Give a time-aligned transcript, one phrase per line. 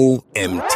[0.00, 0.74] OMT.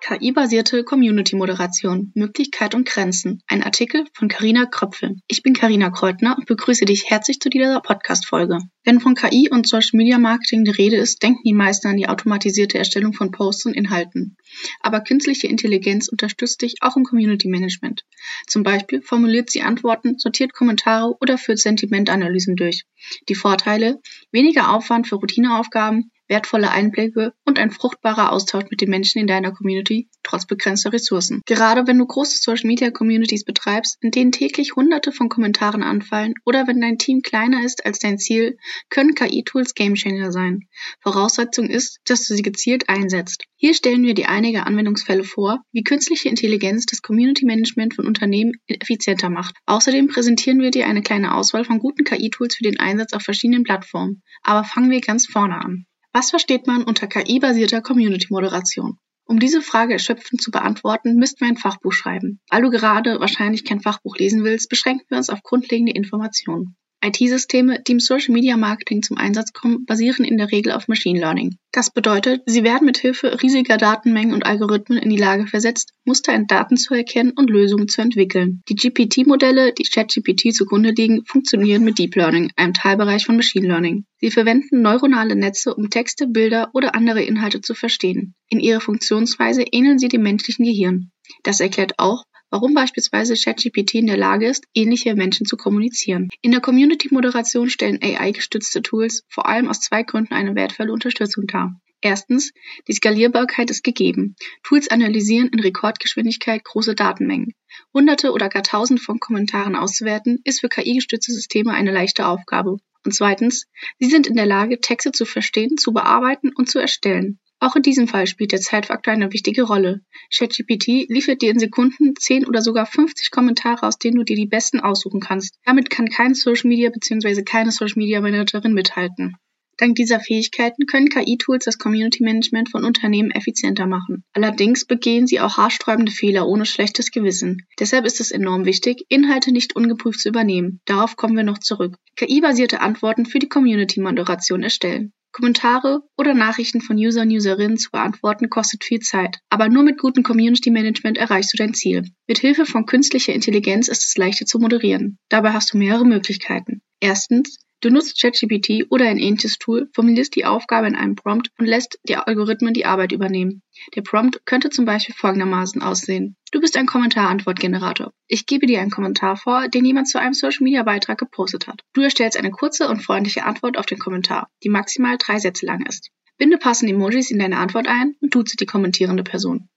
[0.00, 3.40] KI-basierte Community-Moderation, Möglichkeit und Grenzen.
[3.46, 5.14] Ein Artikel von Karina Kröpfel.
[5.28, 8.58] Ich bin Karina Kreutner und begrüße dich herzlich zu dieser Podcast-Folge.
[8.82, 12.08] Wenn von KI und Social Media Marketing die Rede ist, denken die meisten an die
[12.08, 14.36] automatisierte Erstellung von Posts und Inhalten.
[14.80, 18.02] Aber künstliche Intelligenz unterstützt dich auch im Community Management.
[18.48, 22.86] Zum Beispiel formuliert sie Antworten, sortiert Kommentare oder führt Sentimentanalysen durch.
[23.28, 24.00] Die Vorteile?
[24.32, 29.52] Weniger Aufwand für Routineaufgaben, wertvolle Einblicke und ein fruchtbarer Austausch mit den Menschen in deiner
[29.52, 31.42] Community, trotz begrenzter Ressourcen.
[31.46, 36.34] Gerade wenn du große Social Media Communities betreibst, in denen täglich hunderte von Kommentaren anfallen
[36.44, 38.58] oder wenn dein Team kleiner ist als dein Ziel,
[38.90, 40.68] können KI-Tools Gamechanger sein.
[41.00, 43.44] Voraussetzung ist, dass du sie gezielt einsetzt.
[43.56, 48.52] Hier stellen wir dir einige Anwendungsfälle vor, wie künstliche Intelligenz das Community Management von Unternehmen
[48.66, 49.56] effizienter macht.
[49.66, 53.64] Außerdem präsentieren wir dir eine kleine Auswahl von guten KI-Tools für den Einsatz auf verschiedenen
[53.64, 54.22] Plattformen.
[54.42, 55.86] Aber fangen wir ganz vorne an.
[56.18, 58.98] Was versteht man unter KI-basierter Community-Moderation?
[59.24, 62.40] Um diese Frage erschöpfend zu beantworten, müssten wir ein Fachbuch schreiben.
[62.50, 66.76] Weil du gerade wahrscheinlich kein Fachbuch lesen willst, beschränken wir uns auf grundlegende Informationen.
[67.04, 71.18] IT-Systeme, die im Social Media Marketing zum Einsatz kommen, basieren in der Regel auf Machine
[71.18, 71.56] Learning.
[71.72, 76.34] Das bedeutet, sie werden mit Hilfe riesiger Datenmengen und Algorithmen in die Lage versetzt, Muster
[76.34, 78.62] in Daten zu erkennen und Lösungen zu entwickeln.
[78.68, 84.04] Die GPT-Modelle, die ChatGPT zugrunde liegen, funktionieren mit Deep Learning, einem Teilbereich von Machine Learning.
[84.20, 88.34] Sie verwenden neuronale Netze, um Texte, Bilder oder andere Inhalte zu verstehen.
[88.48, 91.12] In ihrer Funktionsweise ähneln sie dem menschlichen Gehirn.
[91.42, 96.28] Das erklärt auch, warum beispielsweise ChatGPT in der Lage ist, ähnliche Menschen zu kommunizieren.
[96.42, 101.80] In der Community-Moderation stellen AI-gestützte Tools vor allem aus zwei Gründen eine wertvolle Unterstützung dar.
[102.00, 102.52] Erstens,
[102.86, 104.36] die Skalierbarkeit ist gegeben.
[104.62, 107.54] Tools analysieren in Rekordgeschwindigkeit große Datenmengen.
[107.92, 112.76] Hunderte oder gar tausend von Kommentaren auszuwerten, ist für KI-gestützte Systeme eine leichte Aufgabe.
[113.04, 113.66] Und zweitens,
[113.98, 117.40] sie sind in der Lage, Texte zu verstehen, zu bearbeiten und zu erstellen.
[117.60, 120.02] Auch in diesem Fall spielt der Zeitfaktor eine wichtige Rolle.
[120.32, 124.46] ChatGPT liefert dir in Sekunden 10 oder sogar 50 Kommentare, aus denen du dir die
[124.46, 125.58] besten aussuchen kannst.
[125.64, 127.42] Damit kann kein Social Media bzw.
[127.42, 129.36] keine Social Media Managerin mithalten.
[129.76, 134.24] Dank dieser Fähigkeiten können KI-Tools das Community Management von Unternehmen effizienter machen.
[134.32, 137.62] Allerdings begehen sie auch haarsträubende Fehler ohne schlechtes Gewissen.
[137.78, 140.80] Deshalb ist es enorm wichtig, Inhalte nicht ungeprüft zu übernehmen.
[140.84, 141.96] Darauf kommen wir noch zurück.
[142.16, 145.12] KI-basierte Antworten für die Community-Moderation erstellen.
[145.32, 149.98] Kommentare oder Nachrichten von User und Userinnen zu beantworten kostet viel Zeit, aber nur mit
[149.98, 152.04] gutem Community Management erreichst du dein Ziel.
[152.26, 155.18] Mit Hilfe von künstlicher Intelligenz ist es leichter zu moderieren.
[155.28, 156.82] Dabei hast du mehrere Möglichkeiten.
[157.00, 161.66] Erstens, Du nutzt ChatGPT oder ein ähnliches Tool, formulierst die Aufgabe in einem Prompt und
[161.66, 163.62] lässt die Algorithmen die Arbeit übernehmen.
[163.94, 166.34] Der Prompt könnte zum Beispiel folgendermaßen aussehen.
[166.50, 168.12] Du bist ein Kommentarantwortgenerator.
[168.26, 171.82] Ich gebe dir einen Kommentar vor, den jemand zu einem Social Media Beitrag gepostet hat.
[171.92, 175.86] Du erstellst eine kurze und freundliche Antwort auf den Kommentar, die maximal drei Sätze lang
[175.86, 176.10] ist.
[176.36, 179.68] Binde passende Emojis in deine Antwort ein und duze die kommentierende Person.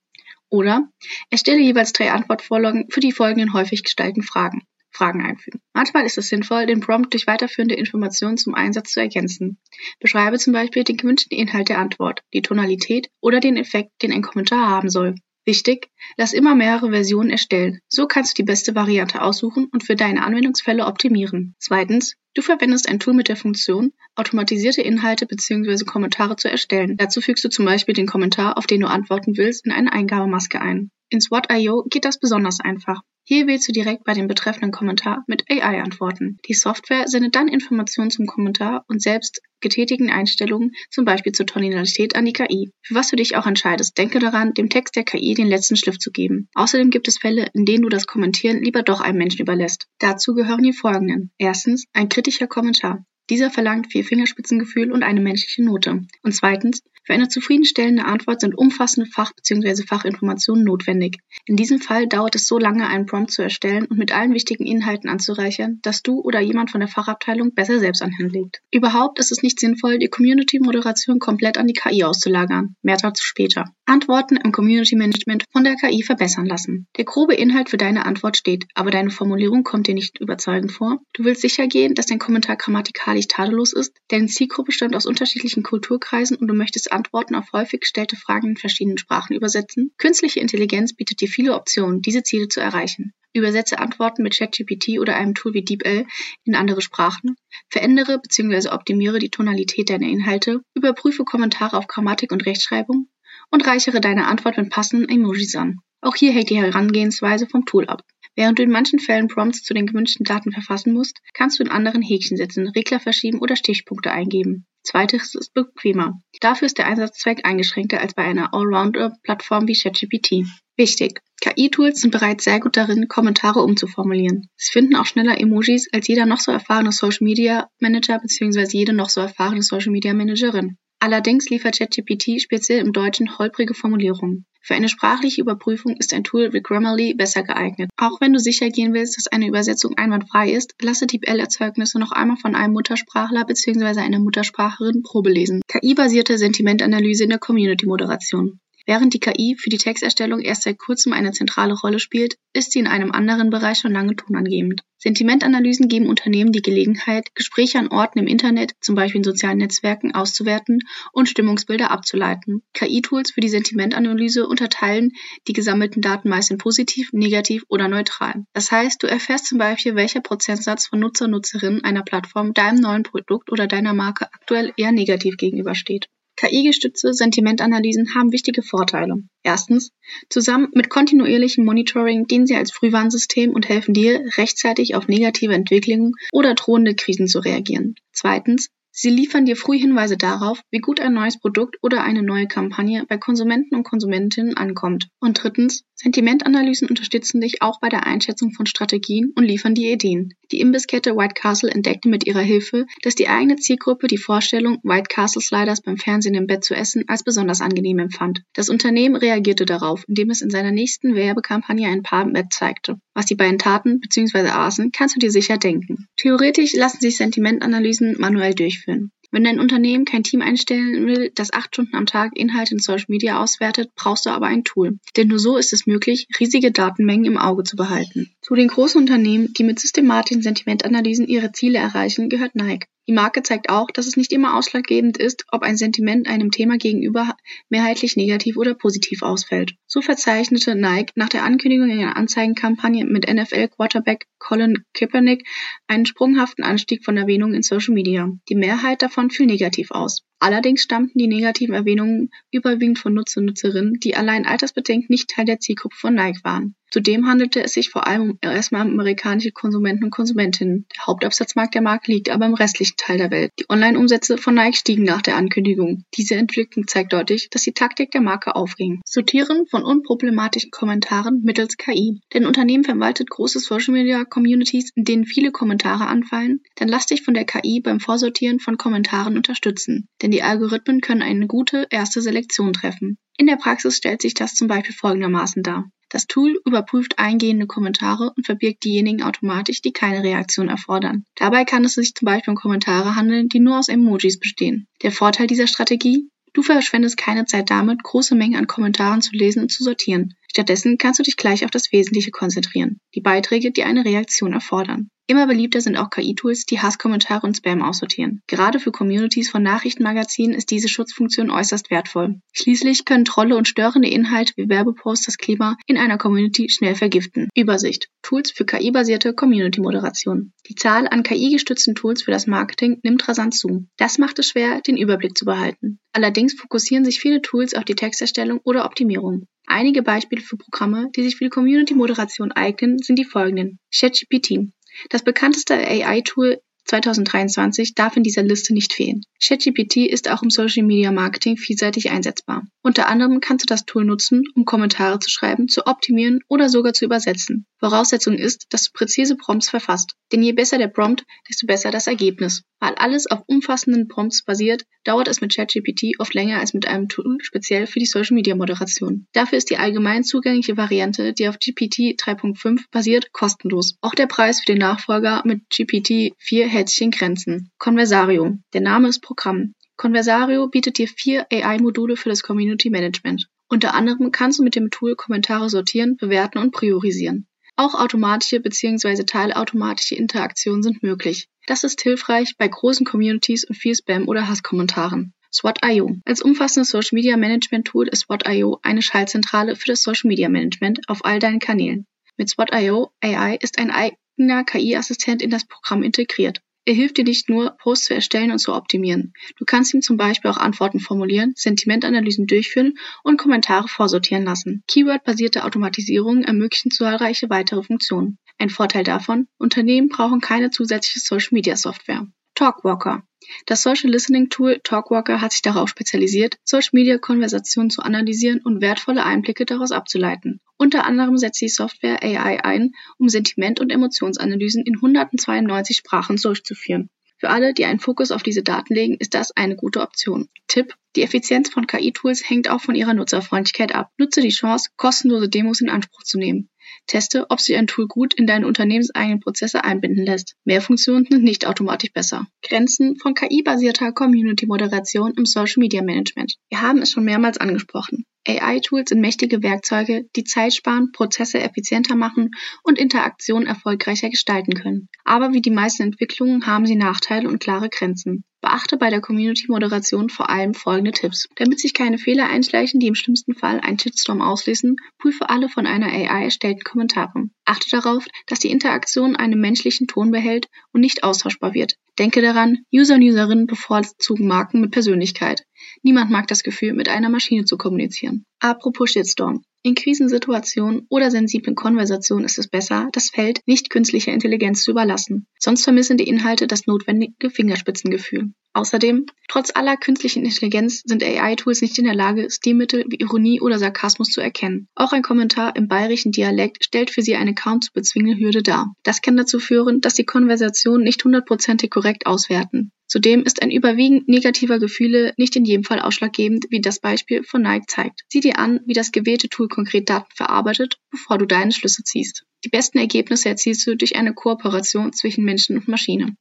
[0.48, 0.88] Oder
[1.30, 4.62] erstelle jeweils drei Antwortvorlagen für die folgenden häufig gestalten Fragen.
[4.92, 5.60] Fragen einfügen.
[5.72, 9.58] Manchmal ist es sinnvoll, den Prompt durch weiterführende Informationen zum Einsatz zu ergänzen.
[10.00, 14.22] Beschreibe zum Beispiel den gewünschten Inhalt der Antwort, die Tonalität oder den Effekt, den ein
[14.22, 15.14] Kommentar haben soll.
[15.44, 17.80] Wichtig, lass immer mehrere Versionen erstellen.
[17.88, 21.56] So kannst du die beste Variante aussuchen und für deine Anwendungsfälle optimieren.
[21.58, 25.84] Zweitens, du verwendest ein Tool mit der Funktion, automatisierte Inhalte bzw.
[25.84, 26.96] Kommentare zu erstellen.
[26.96, 30.60] Dazu fügst du zum Beispiel den Kommentar, auf den du antworten willst, in eine Eingabemaske
[30.60, 30.92] ein.
[31.08, 33.02] In SWOT.io geht das besonders einfach.
[33.24, 36.38] Hier wählst du direkt bei dem betreffenden Kommentar mit AI antworten.
[36.48, 42.16] Die Software sendet dann Informationen zum Kommentar und selbst getätigten Einstellungen, zum Beispiel zur Tonalität,
[42.16, 42.72] an die KI.
[42.82, 45.98] Für was du dich auch entscheidest, denke daran, dem Text der KI den letzten Schliff
[45.98, 46.48] zu geben.
[46.54, 49.86] Außerdem gibt es Fälle, in denen du das Kommentieren lieber doch einem Menschen überlässt.
[50.00, 51.30] Dazu gehören die folgenden.
[51.38, 53.04] Erstens, ein kritischer Kommentar.
[53.30, 56.02] Dieser verlangt viel Fingerspitzengefühl und eine menschliche Note.
[56.22, 59.84] Und zweitens, für eine zufriedenstellende Antwort sind umfassende Fach- bzw.
[59.86, 61.18] Fachinformationen notwendig.
[61.46, 64.66] In diesem Fall dauert es so lange, einen Prompt zu erstellen und mit allen wichtigen
[64.66, 68.60] Inhalten anzureichern, dass du oder jemand von der Fachabteilung besser selbst anlegt.
[68.70, 72.76] Überhaupt ist es nicht sinnvoll, die Community-Moderation komplett an die KI auszulagern.
[72.82, 73.64] Mehr dazu später.
[73.84, 76.86] Antworten im Community Management von der KI verbessern lassen.
[76.96, 81.00] Der grobe Inhalt für deine Antwort steht, aber deine Formulierung kommt dir nicht überzeugend vor.
[81.12, 83.92] Du willst sicher gehen, dass dein Kommentar grammatikalisch tadellos ist.
[84.08, 88.56] Deine Zielgruppe stammt aus unterschiedlichen Kulturkreisen und du möchtest Antworten auf häufig gestellte Fragen in
[88.56, 89.92] verschiedenen Sprachen übersetzen?
[89.98, 93.12] Künstliche Intelligenz bietet dir viele Optionen, diese Ziele zu erreichen.
[93.32, 96.06] Übersetze Antworten mit ChatGPT oder einem Tool wie DeepL
[96.44, 97.36] in andere Sprachen,
[97.68, 98.68] verändere bzw.
[98.68, 103.08] optimiere die Tonalität deiner Inhalte, überprüfe Kommentare auf Grammatik und Rechtschreibung
[103.50, 105.78] und reichere deine Antwort mit passenden Emojis an.
[106.02, 108.02] Auch hier hängt die Herangehensweise vom Tool ab.
[108.34, 111.70] Während du in manchen Fällen Prompts zu den gewünschten Daten verfassen musst, kannst du in
[111.70, 114.66] anderen Häkchen setzen, Regler verschieben oder Stichpunkte eingeben.
[114.82, 116.20] Zweiteres ist bequemer.
[116.40, 120.44] Dafür ist der Einsatzzweck eingeschränkter als bei einer Allrounder-Plattform wie ChatGPT.
[120.76, 121.20] Wichtig.
[121.40, 124.48] KI-Tools sind bereits sehr gut darin, Kommentare umzuformulieren.
[124.56, 128.66] Sie finden auch schneller Emojis als jeder noch so erfahrene Social Media Manager bzw.
[128.70, 130.78] jede noch so erfahrene Social Media Managerin.
[131.02, 134.46] Allerdings liefert ChatGPT speziell im Deutschen holprige Formulierungen.
[134.60, 137.90] Für eine sprachliche Überprüfung ist ein Tool wie Grammarly besser geeignet.
[137.96, 142.36] Auch wenn du sicher gehen willst, dass eine Übersetzung einwandfrei ist, lasse DeepL-Erzeugnisse noch einmal
[142.36, 143.98] von einem Muttersprachler bzw.
[143.98, 145.62] einer Muttersprachlerin probelesen.
[145.66, 148.60] KI-basierte Sentimentanalyse in der Community-Moderation.
[148.86, 152.80] Während die KI für die Texterstellung erst seit kurzem eine zentrale Rolle spielt, ist sie
[152.80, 154.82] in einem anderen Bereich schon lange tonangebend.
[154.98, 160.14] Sentimentanalysen geben Unternehmen die Gelegenheit, Gespräche an Orten im Internet, zum Beispiel in sozialen Netzwerken,
[160.14, 160.80] auszuwerten
[161.12, 162.62] und Stimmungsbilder abzuleiten.
[162.72, 165.10] KI-Tools für die Sentimentanalyse unterteilen
[165.48, 168.44] die gesammelten Daten meist in positiv, negativ oder neutral.
[168.52, 173.02] Das heißt, du erfährst zum Beispiel, welcher Prozentsatz von Nutzer, Nutzerinnen einer Plattform deinem neuen
[173.02, 176.08] Produkt oder deiner Marke aktuell eher negativ gegenübersteht.
[176.42, 179.14] KI-gestützte Sentimentanalysen haben wichtige Vorteile.
[179.44, 179.92] Erstens,
[180.28, 186.14] zusammen mit kontinuierlichem Monitoring dienen sie als Frühwarnsystem und helfen dir, rechtzeitig auf negative Entwicklungen
[186.32, 187.94] oder drohende Krisen zu reagieren.
[188.12, 192.46] Zweitens, Sie liefern dir früh Hinweise darauf, wie gut ein neues Produkt oder eine neue
[192.46, 195.08] Kampagne bei Konsumenten und Konsumentinnen ankommt.
[195.18, 200.34] Und drittens, Sentimentanalysen unterstützen dich auch bei der Einschätzung von Strategien und liefern dir Ideen.
[200.50, 205.06] Die Imbisskette White Castle entdeckte mit ihrer Hilfe, dass die eigene Zielgruppe die Vorstellung, White
[205.08, 208.42] Castle Sliders beim Fernsehen im Bett zu essen, als besonders angenehm empfand.
[208.52, 212.96] Das Unternehmen reagierte darauf, indem es in seiner nächsten Werbekampagne ein Paar im Bett zeigte.
[213.14, 214.48] Was die beiden taten bzw.
[214.48, 216.08] aßen, kannst du dir sicher denken.
[216.16, 219.12] Theoretisch lassen sich Sentimentanalysen manuell durchführen.
[219.32, 223.06] Wenn dein Unternehmen kein Team einstellen will, das acht Stunden am Tag Inhalte in Social
[223.08, 224.98] Media auswertet, brauchst du aber ein Tool.
[225.16, 228.30] Denn nur so ist es möglich, riesige Datenmengen im Auge zu behalten.
[228.42, 232.86] Zu den großen Unternehmen, die mit systematischen Sentimentanalysen ihre Ziele erreichen, gehört Nike.
[233.08, 236.76] Die Marke zeigt auch, dass es nicht immer ausschlaggebend ist, ob ein Sentiment einem Thema
[236.76, 237.34] gegenüber
[237.68, 239.74] mehrheitlich negativ oder positiv ausfällt.
[239.86, 245.48] So verzeichnete Nike nach der Ankündigung einer Anzeigenkampagne mit NFL-Quarterback Colin Kaepernick
[245.88, 248.30] einen sprunghaften Anstieg von Erwähnungen in Social Media.
[248.48, 250.22] Die Mehrheit davon fiel negativ aus.
[250.42, 255.44] Allerdings stammten die negativen Erwähnungen überwiegend von Nutzer und Nutzerinnen, die allein altersbedingt nicht Teil
[255.44, 256.74] der Zielgruppe von Nike waren.
[256.92, 260.84] Zudem handelte es sich vor allem um erstmal amerikanische Konsumenten und Konsumentinnen.
[260.94, 263.50] Der Hauptabsatzmarkt der Marke liegt aber im restlichen Teil der Welt.
[263.58, 266.04] Die Online-Umsätze von Nike stiegen nach der Ankündigung.
[266.14, 269.00] Diese Entwicklung zeigt deutlich, dass die Taktik der Marke aufging.
[269.06, 272.20] Sortieren von unproblematischen Kommentaren mittels KI.
[272.34, 276.60] Denn Unternehmen verwaltet große Social-Media-Communities, in denen viele Kommentare anfallen.
[276.76, 280.08] Dann lass dich von der KI beim Vorsortieren von Kommentaren unterstützen.
[280.20, 283.18] Denn die Algorithmen können eine gute erste Selektion treffen.
[283.36, 285.90] In der Praxis stellt sich das zum Beispiel folgendermaßen dar.
[286.08, 291.24] Das Tool überprüft eingehende Kommentare und verbirgt diejenigen automatisch, die keine Reaktion erfordern.
[291.36, 294.88] Dabei kann es sich zum Beispiel um Kommentare handeln, die nur aus Emojis bestehen.
[295.02, 296.28] Der Vorteil dieser Strategie?
[296.52, 300.34] Du verschwendest keine Zeit damit, große Mengen an Kommentaren zu lesen und zu sortieren.
[300.50, 305.08] Stattdessen kannst du dich gleich auf das Wesentliche konzentrieren, die Beiträge, die eine Reaktion erfordern.
[305.28, 308.42] Immer beliebter sind auch KI-Tools, die Hasskommentare und Spam aussortieren.
[308.48, 312.40] Gerade für Communities von Nachrichtenmagazinen ist diese Schutzfunktion äußerst wertvoll.
[312.52, 317.48] Schließlich können Trolle und störende Inhalte wie Werbeposts das Klima in einer Community schnell vergiften.
[317.54, 318.08] Übersicht.
[318.22, 320.52] Tools für KI-basierte Community-Moderation.
[320.68, 323.86] Die Zahl an KI-gestützten Tools für das Marketing nimmt rasant zu.
[323.96, 326.00] Das macht es schwer, den Überblick zu behalten.
[326.12, 329.46] Allerdings fokussieren sich viele Tools auf die Texterstellung oder Optimierung.
[329.66, 333.78] Einige Beispiele für Programme, die sich für die Community-Moderation eignen, sind die folgenden.
[333.94, 334.72] ChatGPT.
[335.10, 339.22] Das bekannteste AI-Tool 2023 darf in dieser Liste nicht fehlen.
[339.42, 342.66] ChatGPT ist auch im Social Media Marketing vielseitig einsetzbar.
[342.82, 346.92] Unter anderem kannst du das Tool nutzen, um Kommentare zu schreiben, zu optimieren oder sogar
[346.92, 347.66] zu übersetzen.
[347.78, 350.14] Voraussetzung ist, dass du präzise Prompts verfasst.
[350.32, 352.62] Denn je besser der Prompt, desto besser das Ergebnis.
[352.78, 357.08] Weil alles auf umfassenden Prompts basiert, dauert es mit ChatGPT oft länger als mit einem
[357.08, 359.26] Tool speziell für die Social Media Moderation.
[359.32, 363.96] Dafür ist die allgemein zugängliche Variante, die auf GPT 3.5 basiert, kostenlos.
[364.00, 367.70] Auch der Preis für den Nachfolger mit GPT 4 in Grenzen.
[367.78, 368.56] Conversario.
[368.72, 369.74] Der Name ist Programm.
[369.98, 373.46] Conversario bietet dir vier AI-Module für das Community Management.
[373.68, 377.46] Unter anderem kannst du mit dem Tool Kommentare sortieren, bewerten und priorisieren.
[377.76, 379.24] Auch automatische bzw.
[379.24, 381.48] teilautomatische Interaktionen sind möglich.
[381.66, 385.34] Das ist hilfreich bei großen Communities und viel Spam oder Hasskommentaren.
[385.52, 386.16] SWOT.io.
[386.24, 391.00] Als umfassendes Social Media Management Tool ist SWOT.io eine Schaltzentrale für das Social Media Management
[391.08, 392.06] auf all deinen Kanälen.
[392.38, 393.90] Mit SWOT.io AI ist ein
[394.36, 396.60] KI-Assistent in das Programm integriert.
[396.84, 399.32] Er hilft dir nicht nur, Posts zu erstellen und zu optimieren.
[399.56, 404.82] Du kannst ihm zum Beispiel auch Antworten formulieren, Sentimentanalysen durchführen und Kommentare vorsortieren lassen.
[404.88, 408.38] Keyword-basierte Automatisierungen ermöglichen zahlreiche weitere Funktionen.
[408.58, 412.26] Ein Vorteil davon, Unternehmen brauchen keine zusätzliche Social-Media-Software.
[412.54, 413.22] Talkwalker.
[413.66, 418.80] Das Social Listening Tool Talkwalker hat sich darauf spezialisiert, Social Media Konversationen zu analysieren und
[418.80, 420.60] wertvolle Einblicke daraus abzuleiten.
[420.76, 427.08] Unter anderem setzt die Software AI ein, um Sentiment- und Emotionsanalysen in 192 Sprachen durchzuführen.
[427.38, 430.48] Für alle, die einen Fokus auf diese Daten legen, ist das eine gute Option.
[430.68, 434.12] Tipp: Die Effizienz von KI-Tools hängt auch von ihrer Nutzerfreundlichkeit ab.
[434.16, 436.68] Nutze die Chance, kostenlose Demos in Anspruch zu nehmen.
[437.06, 440.54] Teste, ob sich ein Tool gut in deine unternehmenseigenen Prozesse einbinden lässt.
[440.64, 442.46] Mehr Funktionen sind nicht automatisch besser.
[442.62, 446.56] Grenzen von KI-basierter Community-Moderation im Social Media Management.
[446.70, 448.24] Wir haben es schon mehrmals angesprochen.
[448.46, 452.50] AI-Tools sind mächtige Werkzeuge, die Zeit sparen, Prozesse effizienter machen
[452.82, 455.08] und Interaktionen erfolgreicher gestalten können.
[455.24, 458.44] Aber wie die meisten Entwicklungen haben sie Nachteile und klare Grenzen.
[458.62, 461.48] Beachte bei der Community-Moderation vor allem folgende Tipps.
[461.56, 465.84] Damit sich keine Fehler einschleichen, die im schlimmsten Fall einen Shitstorm auslösen, prüfe alle von
[465.84, 467.50] einer AI erstellten Kommentare.
[467.64, 471.96] Achte darauf, dass die Interaktion einen menschlichen Ton behält und nicht austauschbar wird.
[472.20, 475.64] Denke daran, User und Userinnen bevorzugen Marken mit Persönlichkeit.
[476.02, 478.44] Niemand mag das Gefühl, mit einer Maschine zu kommunizieren.
[478.60, 479.64] Apropos Shitstorm.
[479.84, 485.48] In Krisensituationen oder sensiblen Konversationen ist es besser, das Feld nicht künstlicher Intelligenz zu überlassen.
[485.58, 488.52] Sonst vermissen die Inhalte das notwendige Fingerspitzengefühl.
[488.74, 493.78] Außerdem, trotz aller künstlichen Intelligenz sind AI-Tools nicht in der Lage, Stilmittel wie Ironie oder
[493.78, 494.88] Sarkasmus zu erkennen.
[494.94, 498.94] Auch ein Kommentar im bayerischen Dialekt stellt für sie eine kaum zu bezwingende Hürde dar.
[499.02, 502.92] Das kann dazu führen, dass die Konversationen nicht hundertprozentig korrekt auswerten.
[503.06, 507.60] Zudem ist ein Überwiegen negativer Gefühle nicht in jedem Fall ausschlaggebend, wie das Beispiel von
[507.60, 508.22] Nike zeigt.
[508.28, 512.46] Sieh dir an, wie das gewählte Tool konkret Daten verarbeitet, bevor du deine Schlüsse ziehst.
[512.64, 516.36] Die besten Ergebnisse erzielst du durch eine Kooperation zwischen Menschen und Maschine.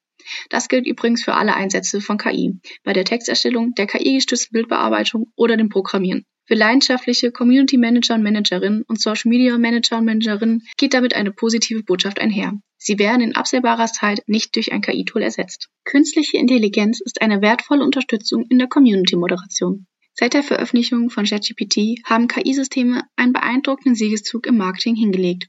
[0.50, 5.58] Das gilt übrigens für alle Einsätze von KI, bei der Texterstellung, der KI-gestützten Bildbearbeitung oder
[5.58, 6.25] dem Programmieren.
[6.46, 11.32] Für leidenschaftliche Community Manager und Managerinnen und Social Media Manager und Managerinnen geht damit eine
[11.32, 12.54] positive Botschaft einher.
[12.78, 15.70] Sie werden in absehbarer Zeit nicht durch ein KI-Tool ersetzt.
[15.86, 19.86] Künstliche Intelligenz ist eine wertvolle Unterstützung in der Community-Moderation.
[20.13, 25.48] Seit der Veröffentlichung von ChatGPT haben KI-Systeme einen beeindruckenden Siegeszug im Marketing hingelegt.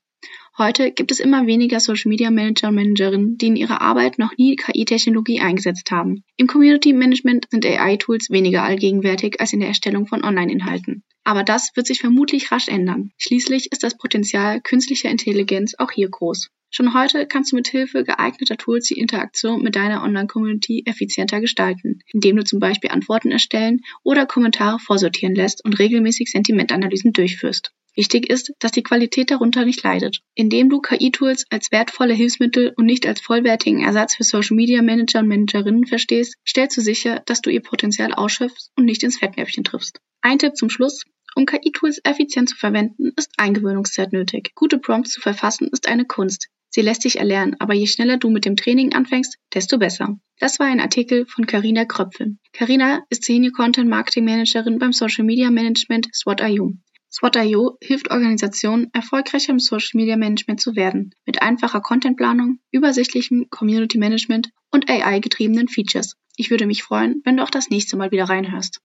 [0.58, 4.36] Heute gibt es immer weniger Social Media Manager und Managerinnen, die in ihrer Arbeit noch
[4.36, 6.24] nie KI-Technologie eingesetzt haben.
[6.36, 11.04] Im Community Management sind AI-Tools weniger allgegenwärtig als in der Erstellung von Online-Inhalten.
[11.24, 13.12] Aber das wird sich vermutlich rasch ändern.
[13.16, 16.50] Schließlich ist das Potenzial künstlicher Intelligenz auch hier groß.
[16.68, 22.00] Schon heute kannst du mit Hilfe geeigneter Tools die Interaktion mit deiner Online-Community effizienter gestalten,
[22.12, 27.72] indem du zum Beispiel Antworten erstellen oder Kommentare vorsortieren lässt und regelmäßig Sentimentanalysen durchführst.
[27.94, 30.20] Wichtig ist, dass die Qualität darunter nicht leidet.
[30.34, 35.20] Indem du KI-Tools als wertvolle Hilfsmittel und nicht als vollwertigen Ersatz für Social Media Manager
[35.20, 39.64] und Managerinnen verstehst, stellst du sicher, dass du ihr Potenzial ausschöpfst und nicht ins Fettnäpfchen
[39.64, 40.00] triffst.
[40.22, 41.04] Ein Tipp zum Schluss.
[41.34, 44.52] Um KI-Tools effizient zu verwenden, ist Eingewöhnungszeit nötig.
[44.54, 46.48] Gute Prompts zu verfassen ist eine Kunst.
[46.68, 50.18] Sie lässt sich erlernen, aber je schneller du mit dem Training anfängst, desto besser.
[50.38, 52.38] Das war ein Artikel von Karina Kröpfel.
[52.54, 56.72] Karina ist Senior Content Marketing Managerin beim Social Media Management SWOT.io.
[57.14, 63.98] SWOT.io hilft Organisationen, erfolgreicher im Social Media Management zu werden, mit einfacher Contentplanung, übersichtlichem Community
[63.98, 66.16] Management und AI-getriebenen Features.
[66.38, 68.80] Ich würde mich freuen, wenn du auch das nächste Mal wieder reinhörst.